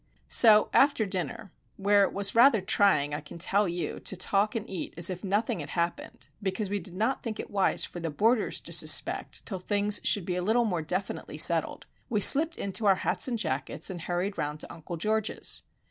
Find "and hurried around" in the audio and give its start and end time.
13.91-14.57